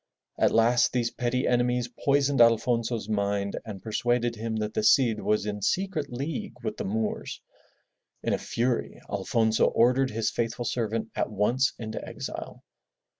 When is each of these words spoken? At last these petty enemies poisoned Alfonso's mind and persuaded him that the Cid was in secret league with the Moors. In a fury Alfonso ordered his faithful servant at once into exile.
At 0.39 0.49
last 0.49 0.93
these 0.93 1.11
petty 1.11 1.45
enemies 1.45 1.87
poisoned 1.87 2.41
Alfonso's 2.41 3.07
mind 3.07 3.59
and 3.63 3.83
persuaded 3.83 4.35
him 4.35 4.55
that 4.55 4.73
the 4.73 4.81
Cid 4.81 5.21
was 5.21 5.45
in 5.45 5.61
secret 5.61 6.09
league 6.11 6.55
with 6.63 6.77
the 6.77 6.85
Moors. 6.85 7.39
In 8.23 8.33
a 8.33 8.39
fury 8.39 8.99
Alfonso 9.07 9.65
ordered 9.67 10.09
his 10.09 10.31
faithful 10.31 10.65
servant 10.65 11.11
at 11.15 11.29
once 11.29 11.73
into 11.77 12.03
exile. 12.03 12.63